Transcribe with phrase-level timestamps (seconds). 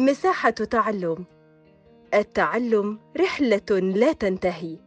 [0.00, 1.24] مساحة تعلم.
[2.14, 4.78] التعلم رحلة لا تنتهي.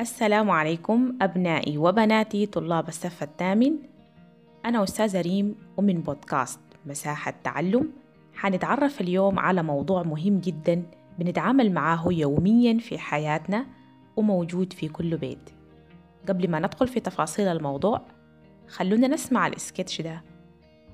[0.00, 3.78] السلام عليكم أبنائي وبناتي طلاب الصف الثامن.
[4.64, 7.92] أنا أستاذة ريم ومن بودكاست مساحة تعلم.
[8.34, 10.82] حنتعرف اليوم على موضوع مهم جدا
[11.18, 13.66] بنتعامل معاه يوميا في حياتنا
[14.16, 15.50] وموجود في كل بيت.
[16.28, 18.02] قبل ما ندخل في تفاصيل الموضوع
[18.68, 20.22] خلونا نسمع السكتش ده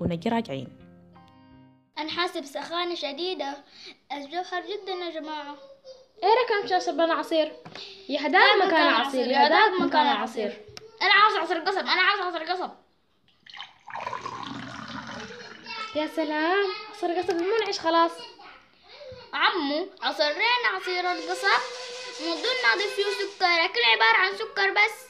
[0.00, 0.81] ونجي راجعين.
[1.98, 3.64] أنحاسب سخانة شديدة.
[4.12, 5.56] الجوهر جدا يا جماعة.
[6.22, 7.52] إيه رقم شاشة بنا عصير؟
[8.08, 10.64] يا هداك مكان العصير يا هداك مكان العصير.
[11.02, 12.70] أنا عاوز عصير قصب أنا عاوز عصير قصب.
[15.94, 18.12] يا سلام عصير قصب منعش خلاص.
[19.32, 21.62] عمو عصرين عصير القصب.
[22.64, 25.06] ما أضيف فيه سكر كل عبارة عن سكر بس.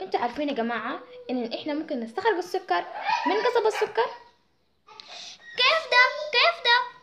[0.00, 2.84] أنتوا عارفين يا جماعة إن إحنا ممكن نستخرج السكر
[3.26, 4.06] من قصب السكر؟
[5.56, 6.98] كيف ده؟ كيف ده؟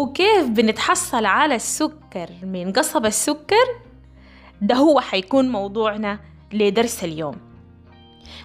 [0.00, 3.66] وكيف بنتحصل على السكر؟ من قصب السكر؟
[4.62, 6.20] ده هو حيكون موضوعنا
[6.52, 7.36] لدرس اليوم.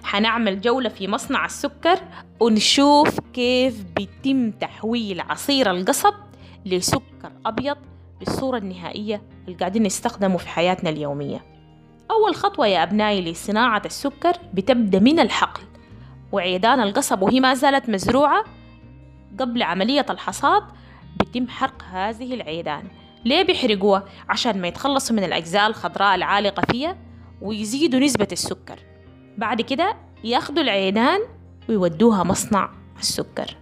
[0.04, 1.98] حنعمل جولة في مصنع السكر
[2.40, 6.14] ونشوف كيف بيتم تحويل عصير القصب
[6.66, 7.76] لسكر أبيض
[8.20, 11.44] بالصورة النهائية اللي قاعدين نستخدمه في حياتنا اليومية.
[12.10, 15.62] أول خطوة يا أبنائي لصناعة السكر بتبدأ من الحقل.
[16.32, 18.44] وعيدان القصب وهي ما زالت مزروعة
[19.40, 20.62] قبل عملية الحصاد
[21.18, 22.82] بيتم حرق هذه العيدان.
[23.24, 26.96] ليه بيحرقوها؟ عشان ما يتخلصوا من الأجزاء الخضراء العالقة فيها
[27.40, 28.78] ويزيدوا نسبة السكر.
[29.38, 31.20] بعد كده ياخدوا العيدان
[31.68, 33.56] ويودوها مصنع السكر.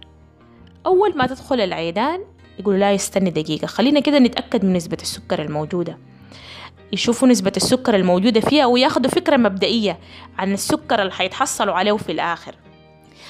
[0.85, 2.21] أول ما تدخل العيدان
[2.59, 3.65] يقولوا لا يستني دقيقة.
[3.65, 5.97] خلينا كده نتأكد من نسبة السكر الموجودة.
[6.93, 9.99] يشوفوا نسبة السكر الموجودة فيها وياخدوا فكرة مبدئية
[10.37, 12.55] عن السكر اللي حيتحصلوا عليه في الآخر.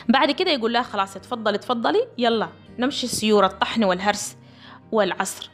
[0.10, 2.50] بعد كده يقول لها خلاص اتفضلي اتفضلي يلا.
[2.80, 4.38] نمشي سيور الطحن والهرس
[4.92, 5.50] والعصر.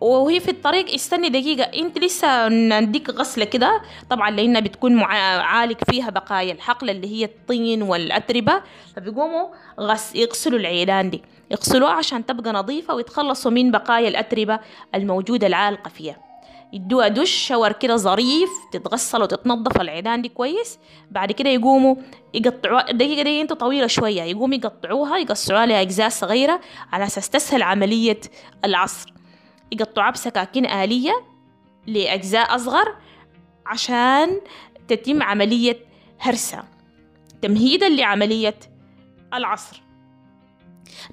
[0.00, 6.10] وهي في الطريق استني دقيقة انت لسه نديك غسلة كده؟ طبعا لأنها بتكون عالق فيها
[6.10, 8.62] بقايا الحقل اللي هي الطين والأتربة.
[8.96, 9.48] فبيقوموا
[9.80, 11.22] غس يغسلوا العيدان دي.
[11.50, 14.60] يغسلوها عشان تبقى نظيفة ويتخلصوا من بقايا الأتربة
[14.94, 16.25] الموجودة العالقة فيها.
[16.72, 20.78] يدوها دش شاور كده ظريف تتغسل وتتنظف العيدان دي كويس.
[21.10, 21.94] بعد كده يقوموا
[22.34, 26.60] يقطعوها الدقيقة دي انت طويلة شوية يقوموا يقطعوها يقصعوها لأجزاء صغيرة
[26.92, 28.20] على أساس تسهل عملية
[28.64, 29.12] العصر.
[29.72, 31.12] يقطعوها بسكاكين آلية
[31.86, 32.96] لأجزاء أصغر
[33.66, 34.40] عشان
[34.88, 35.76] تتم عملية
[36.20, 36.64] هرسة
[37.42, 38.58] تمهيدا لعملية
[39.34, 39.85] العصر.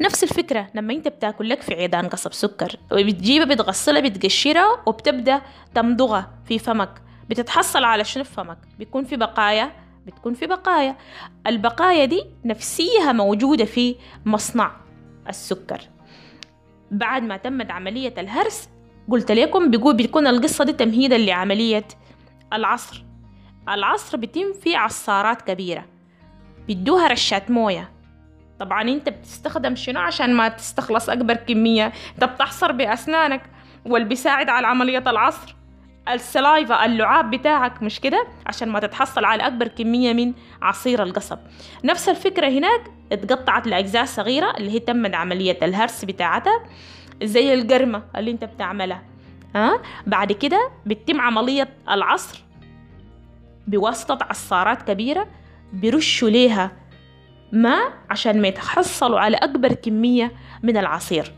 [0.02, 5.42] نفس الفكرة لما أنت بتاكل لك في عيدان قصب سكر بتجيبها بتغسلها بتقشرها وبتبدأ
[5.76, 7.02] تمضغها في فمك.
[7.30, 9.72] بتتحصل على شنو في فمك؟ بيكون في بقايا
[10.06, 10.96] بتكون في بقايا.
[11.48, 13.96] البقايا دي نفسيها موجودة في
[14.26, 14.72] مصنع
[15.30, 15.90] السكر.
[16.92, 18.70] بعد ما تمت عملية الهرس
[19.10, 21.88] قلت لكم بيقول بيكون القصة دي تمهيدا لعملية
[22.54, 23.06] العصر.
[23.70, 25.86] العصر بيتم في عصارات كبيرة.
[26.68, 27.93] بيدوها رشات موية.
[28.60, 33.42] طبعا أنت بتستخدم شنو عشان ما تستخلص أكبر كمية؟ أنت بتحصر بأسنانك
[33.86, 35.56] واللي بيساعد على عملية العصر.
[36.10, 41.38] السلايفا اللعاب بتاعك مش كده؟ عشان ما تتحصل على أكبر كمية من عصير القصب.
[41.84, 42.82] نفس الفكرة هناك
[43.12, 46.64] اتقطعت لأجزاء صغيرة اللي هي تمت عملية الهرس بتاعتها
[47.24, 49.04] زي القرمة اللي أنت بتعملها.
[49.56, 52.44] ها؟ بعد كده بتتم عملية العصر
[53.68, 55.28] بواسطة عصارات كبيرة
[55.74, 56.72] بيرشوا ليها
[57.54, 60.32] ماء عشان ما يتحصلوا على أكبر كمية
[60.64, 61.34] من العصير.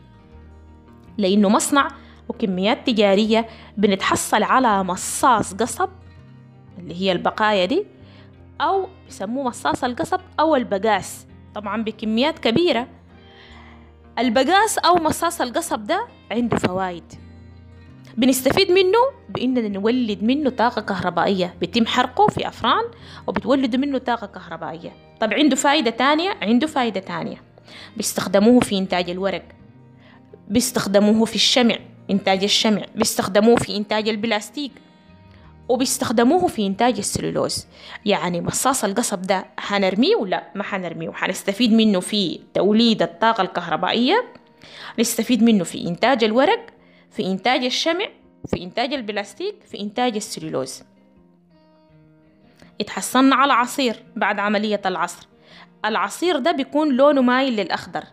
[1.18, 1.88] لأنه مصنع
[2.30, 5.90] وكميات تجارية بنتحصل على مصاص قصب
[6.78, 7.86] اللي هي البقايا دي
[8.62, 11.28] أو بيسموه مصاص القصب أو البقاس.
[11.56, 12.88] طبعا بكميات كبيرة.
[14.20, 17.14] البقاس أو مصاص القصب ده عنده فوائد.
[18.18, 18.98] بنستفيد منه
[19.30, 21.54] بإننا نولد منه طاقة كهربائية.
[21.60, 22.84] بيتم حرقه في أفران
[23.28, 24.92] وبتولد منه طاقة كهربائية.
[25.20, 27.38] طب عنده فايدة تانية؟ عنده فايدة تانية.
[27.98, 29.44] بيستخدموه في إنتاج الورق
[30.48, 31.76] بيستخدموه في الشمع
[32.12, 34.72] إنتاج الشمع بيستخدموه في إنتاج البلاستيك
[35.70, 37.68] وبيستخدموه في إنتاج السلولوز.
[38.06, 44.26] يعني مصاص القصب ده حنرميه ولا ما حنرميه؟ حنستفيد منه في توليد الطاقة الكهربائية
[45.00, 46.66] نستفيد منه في إنتاج الورق
[47.16, 48.06] في إنتاج الشمع
[48.48, 50.84] في إنتاج البلاستيك في إنتاج السلولوز
[52.82, 55.28] اتحصلنا على عصير بعد عملية العصر.
[55.86, 58.04] العصير ده بيكون لونه مايل للأخضر.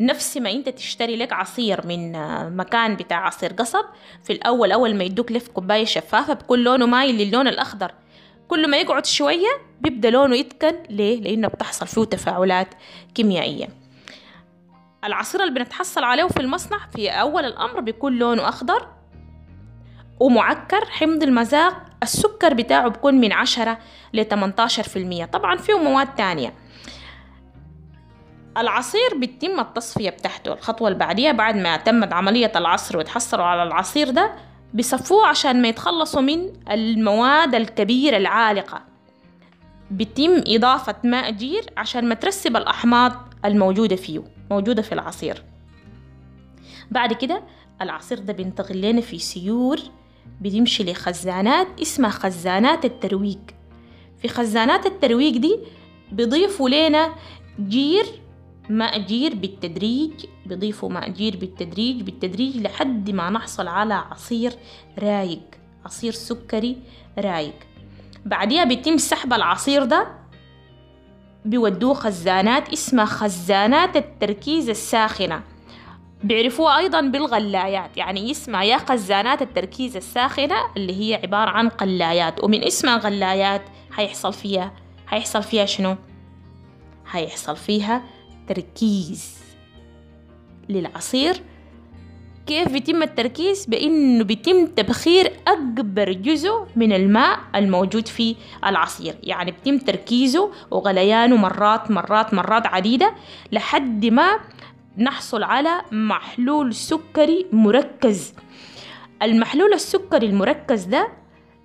[0.00, 2.12] نفس ما أنت تشتري لك عصير من
[2.56, 3.84] مكان بتاع عصير قصب
[4.24, 7.94] في الأول أول ما يدوك له في كوباية شفافة بيكون لونه مايل للون الأخضر.
[8.48, 9.48] كل ما يقعد شوية
[9.80, 12.68] بيبدأ لونه يتكن ليه؟ لأنه بتحصل فيه تفاعلات
[13.14, 13.68] كيميائية.
[15.04, 18.88] العصير اللي بنتحصل عليه في المصنع في أول الأمر بيكون لونه أخضر
[20.20, 23.78] ومعكر حمض المذاق السكر بتاعه بيكون من عشرة
[24.12, 26.54] ل 18% طبعا فيه مواد تانية.
[28.58, 34.10] العصير بتتم التصفية بتاعته الخطوة اللي بعديها بعد ما تمت عملية العصر وتحصلوا على العصير
[34.10, 34.32] ده
[34.74, 38.82] بيصفوه عشان ما يتخلصوا من المواد الكبيرة العالقة.
[39.90, 45.42] بيتم إضافة ماء جير عشان ما ترسب الأحماض الموجودة فيه موجودة في العصير.
[46.90, 47.42] بعد كده
[47.80, 49.80] العصير ده بينتقل لنا في سيور
[50.40, 53.38] بتمشي لخزانات اسمها خزانات الترويق.
[54.18, 55.58] في خزانات الترويق دي
[56.12, 57.14] بيضيفوا لنا
[57.60, 58.04] جير
[58.70, 60.12] ماء جير بالتدريج
[60.46, 64.52] بيضيفوا ماء جير بالتدريج بالتدريج لحد ما نحصل على عصير
[64.98, 65.42] رايق
[65.84, 66.76] عصير سكري
[67.18, 67.54] رايق.
[68.26, 70.21] بعديها بيتم سحب العصير ده
[71.44, 75.42] بيودوه خزانات اسمها خزانات التركيز الساخنة
[76.24, 82.64] بيعرفوها أيضا بالغلايات يعني اسمها يا خزانات التركيز الساخنة اللي هي عبارة عن قلايات ومن
[82.64, 83.62] اسمها غلايات
[83.94, 84.72] هيحصل فيها
[85.08, 85.96] هيحصل فيها شنو؟
[87.10, 88.02] هيحصل فيها
[88.48, 89.36] تركيز
[90.68, 91.42] للعصير
[92.46, 98.36] كيف بيتم التركيز بإنه بيتم تبخير أكبر جزء من الماء الموجود في
[98.66, 99.14] العصير.
[99.22, 103.12] يعني بيتم تركيزه وغليانه مرات مرات مرات عديدة
[103.52, 104.38] لحد ما
[104.98, 108.34] نحصل على محلول سكري مركز.
[109.22, 111.08] المحلول السكري المركز ده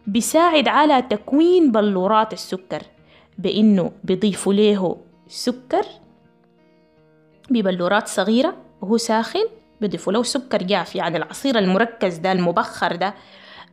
[0.07, 2.81] بيساعد على تكوين بلورات السكر
[3.37, 4.97] بإنه بيضيفوا له
[5.27, 5.85] سكر
[7.49, 9.45] ببلورات صغيرة وهو ساخن
[9.81, 13.13] بيضيفوا له سكر جاف يعني العصير المركز ده المبخر ده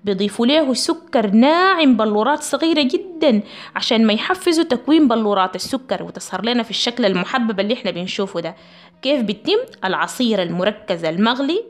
[0.04, 3.42] بيضيفوا له سكر ناعم بلورات صغيرة جدا
[3.76, 6.02] عشان ما يحفزوا تكوين بلورات السكر.
[6.02, 8.54] وتظهر لنا في الشكل المحبب اللي إحنا بنشوفه ده.
[9.02, 11.64] كيف بيتم العصير المركز المغلي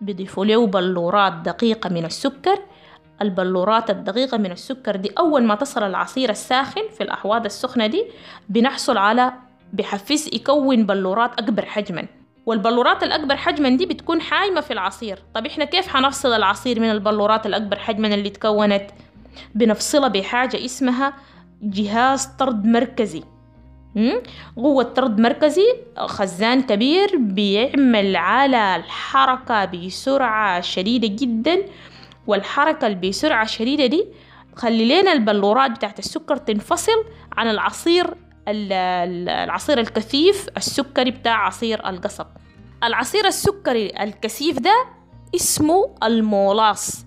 [0.00, 2.58] بيضيفوا له بلورات دقيقة من السكر.
[3.22, 8.04] البلورات الدقيقة من السكر دي أول ما تصل العصير الساخن في الأحواض السخنة دي
[8.48, 9.32] بنحصل على
[9.72, 12.19] بحفز يكون بلورات أكبر حجماً.
[12.50, 15.18] والبلورات الأكبر حجما دي بتكون حايمة في العصير.
[15.34, 18.84] طب إحنا كيف حنفصل العصير من البلورات الأكبر حجما اللي تكونت
[19.54, 21.12] بنفصلها بحاجة اسمها
[21.62, 23.22] جهاز طرد مركزي؟
[24.56, 31.58] قوة طرد مركزي خزان كبير بيعمل على الحركة بسرعة شديدة جدا
[32.26, 34.06] والحركة بسرعة شديدة دي
[34.56, 37.04] تخلي لنا البلورات بتاعت السكر تنفصل
[37.36, 38.14] عن العصير
[38.48, 42.26] العصير الكثيف السكري بتاع عصير القصب.
[42.84, 44.86] العصير السكري الكثيف ده
[45.34, 47.06] اسمه المولاص.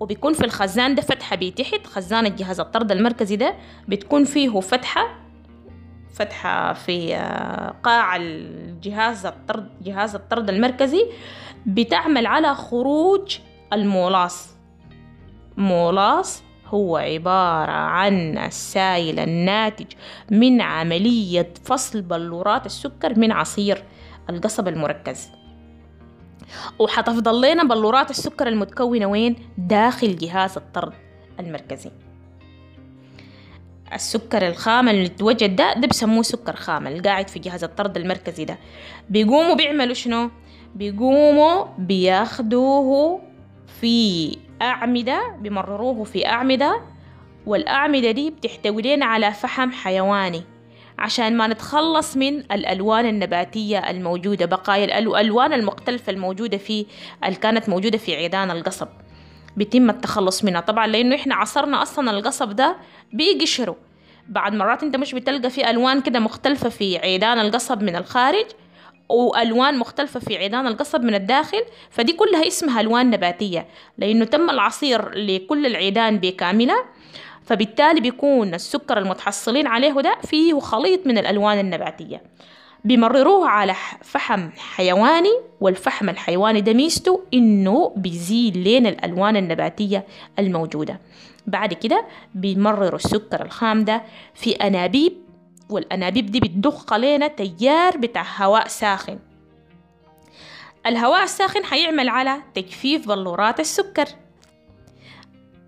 [0.00, 3.54] وبيكون في الخزان ده فتحة بتحت خزان الجهاز الطرد المركزي ده
[3.88, 5.06] بتكون فيه فتحة
[6.14, 7.14] فتحة في
[7.82, 11.06] قاع الجهاز الطرد جهاز الطرد المركزي
[11.66, 13.38] بتعمل على خروج
[13.72, 14.48] المولاص.
[15.56, 19.86] مولاص هو عبارة عن السائل الناتج
[20.30, 23.82] من عملية فصل بلورات السكر من عصير
[24.30, 25.28] القصب المركز
[26.78, 30.92] وحتفضل لنا بلورات السكر المتكونة وين؟ داخل جهاز الطرد
[31.40, 31.90] المركزي
[33.92, 38.44] السكر الخام اللي اتوجد ده ده بسموه سكر خام اللي قاعد في جهاز الطرد المركزي
[38.44, 38.58] ده
[39.10, 40.30] بيقوموا بيعملوا شنو؟
[40.74, 43.20] بيقوموا بياخدوه
[43.80, 46.80] في أعمدة بمرروه في أعمدة.
[47.46, 50.42] والأعمدة دي بتحتوي لنا على فحم حيواني
[50.98, 56.86] عشان ما نتخلص من الألوان النباتية الموجودة بقايا الألوان المختلفة الموجودة في
[57.24, 58.88] اللي كانت موجودة في عيدان القصب.
[59.56, 60.60] بيتم التخلص منها.
[60.60, 62.76] طبعا لأنه إحنا عصرنا أصلا القصب ده
[63.12, 63.76] بقشره
[64.28, 68.46] بعد مرات أنت مش بتلقى في ألوان كده مختلفة في عيدان القصب من الخارج
[69.08, 73.66] وألوان مختلفة في عيدان القصب من الداخل فدي كلها اسمها ألوان نباتية
[73.98, 76.74] لأنه تم العصير لكل العيدان بكاملة
[77.44, 82.22] فبالتالي بيكون السكر المتحصلين عليه ده فيه خليط من الألوان النباتية.
[82.84, 90.04] بيمرروه على فحم حيواني والفحم الحيواني ده ميزته إنه بيزيل لين الألوان النباتية
[90.38, 91.00] الموجودة.
[91.46, 94.02] بعد كده بيمرروا السكر الخام ده
[94.34, 95.12] في أنابيب
[95.70, 99.18] والأنابيب دي بتضخ علينا تيار بتاع هواء ساخن.
[100.86, 104.06] الهواء الساخن حيعمل على تجفيف بلورات السكر.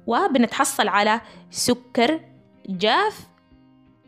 [0.07, 2.21] وبنتحصل على سكر
[2.69, 3.28] جاف.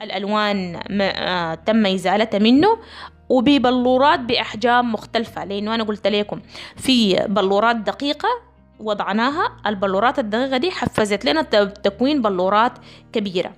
[0.03, 2.79] الألوان ما تم إزالتها منه.
[3.29, 5.45] وببلورات بأحجام مختلفة.
[5.45, 6.41] لأنه أنا قلت لكم
[6.77, 8.29] في بلورات دقيقة
[8.81, 9.57] وضعناها.
[9.67, 12.73] البلورات الدقيقة دي حفزت لنا تكوين بلورات
[13.13, 13.53] كبيرة.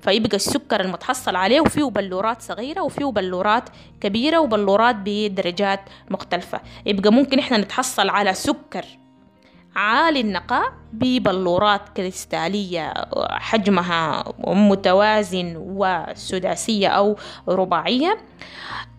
[0.00, 3.64] فيبقى السكر المتحصل عليه وفيه بلورات صغيرة وفيه بلورات
[4.00, 5.80] كبيرة وبلورات بدرجات
[6.10, 6.60] مختلفة.
[6.86, 8.84] يبقى ممكن إحنا نتحصل على سكر
[9.76, 12.94] عالي النقاء ببلورات كريستالية
[13.30, 17.16] حجمها متوازن وسداسية أو
[17.48, 18.18] رباعية.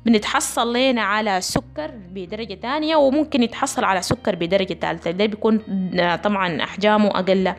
[0.06, 5.12] بنتحصل لنا على سكر بدرجة تانية وممكن يتحصل على سكر بدرجة ثالثة.
[5.12, 5.58] ده بيكون
[6.24, 7.54] طبعا أحجامه أقل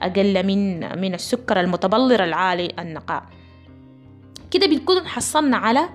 [0.00, 3.22] أقل من من السكر المتبلر العالي النقاء.
[4.50, 5.88] كده بنكون حصلنا على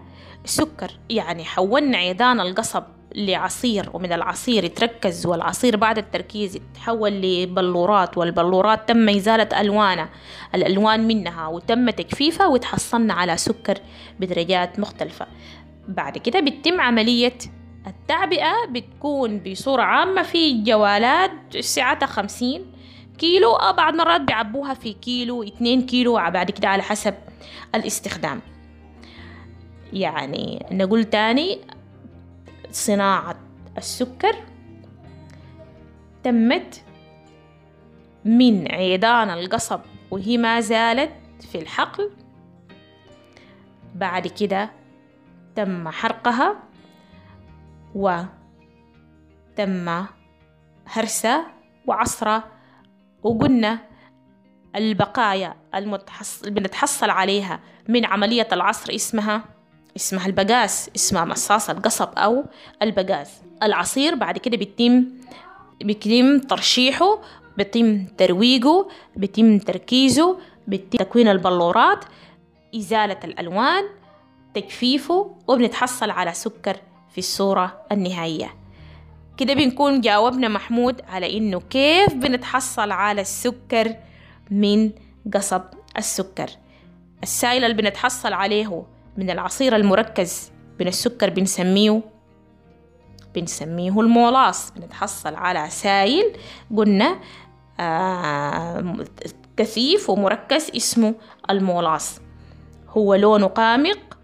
[0.46, 2.84] السكر يعني حولنا عيدان القصب
[3.15, 10.10] لعصير ومن العصير يتركز والعصير بعد التركيز يتحول لبلورات والبلورات تم إزالة ألوانها
[10.55, 13.77] الألوان منها وتم تجفيفها وتحصلنا على سكر
[14.20, 15.27] بدرجات مختلفة.
[15.88, 17.38] بعد كده بتتم عملية
[17.88, 22.65] التعبئة بتكون بصورة عامة في جوالات سعتها خمسين
[23.17, 27.13] كيلو أو بعض مرات بيعبوها في كيلو اتنين كيلو بعد كده على حسب
[27.75, 28.41] الاستخدام.
[29.93, 31.60] يعني نقول تاني
[32.73, 33.35] صناعة
[33.77, 34.35] السكر
[36.23, 36.83] تمت
[38.25, 39.79] من عيدان القصب
[40.11, 41.11] وهي ما زالت
[41.51, 42.11] في الحقل.
[43.95, 44.69] بعد كده
[45.55, 46.63] تم حرقها
[47.95, 48.27] وتم
[50.87, 51.51] هرسها
[51.87, 52.43] وعصرها
[53.23, 53.79] وقلنا
[54.75, 59.52] البقايا المتحصل بنتحصل عليها من عملية العصر اسمها
[59.95, 62.45] اسمها البقاس اسمها مصاص القصب أو
[62.81, 63.29] البقاس.
[63.63, 65.05] العصير بعد كده بيتم
[65.81, 67.19] بيتم ترشيحه
[67.57, 68.85] بيتم ترويجه
[69.15, 72.05] بيتم تركيزه بيتم تكوين البلورات
[72.75, 73.83] إزالة الألوان
[74.53, 76.77] تجفيفه وبنتحصل على سكر
[77.12, 78.55] في الصورة النهائية.
[79.38, 83.95] كده بنكون جاوبنا محمود على إنه كيف بنتحصل على السكر
[84.51, 84.91] من
[85.33, 85.62] قصب
[85.97, 86.50] السكر.
[87.23, 88.85] السائل اللي بنتحصل عليه
[89.17, 92.01] من العصير المركز من السكر بنسميه
[93.36, 94.72] بنسميه المولاص.
[94.72, 96.34] بنتحصل على سائل
[96.77, 97.20] قلنا
[97.79, 98.96] آه
[99.58, 101.15] كثيف ومركز اسمه
[101.50, 102.22] المولاص.
[102.89, 104.17] هو لونه قامق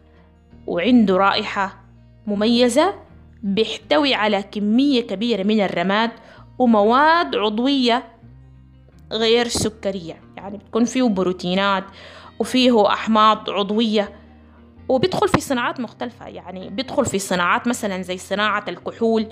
[0.67, 1.84] وعنده رائحة
[2.27, 2.93] مميزة
[3.43, 6.12] بيحتوي على كمية كبيرة من الرماد
[6.60, 8.03] ومواد عضوية
[9.12, 10.22] غير سكرية.
[10.38, 11.84] يعني بتكون فيه بروتينات
[12.39, 14.18] وفيه أحماض عضوية
[14.89, 16.27] وبيدخل في صناعات مختلفة.
[16.27, 19.27] يعني بيدخل في صناعات مثلا زي صناعة الكحول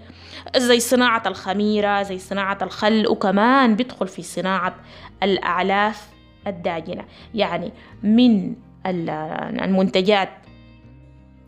[0.58, 4.76] زي صناعة الخميرة زي صناعة الخل وكمان بيدخل في صناعة
[5.24, 6.10] الأعلاف
[6.48, 7.06] الداجنة.
[7.34, 7.72] يعني
[8.04, 10.30] من المنتجات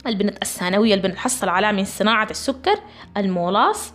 [0.08, 2.80] البنت الثانوية اللي بنتحصل عليها من صناعة السكر
[3.18, 3.94] المولاص.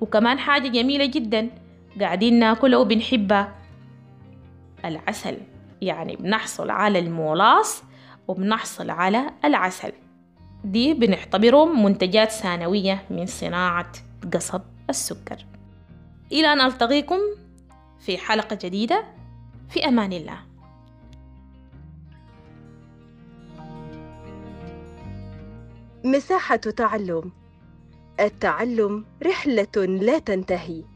[0.00, 1.50] وكمان حاجة جميلة جدا
[2.00, 3.54] قاعدين ناكلها وبنحبها
[4.84, 5.36] العسل.
[5.82, 7.82] يعني بنحصل على المولاص
[8.28, 9.92] وبنحصل على العسل.
[10.64, 13.92] دي بنعتبرهم منتجات ثانوية من صناعة
[14.34, 15.46] قصب السكر.
[16.32, 17.18] إلى أن ألتقيكم
[18.00, 19.04] في حلقة جديدة.
[19.68, 20.38] في أمان الله.
[26.04, 27.32] مساحة تعلم.
[28.20, 30.95] التعلم رحلة لا تنتهي.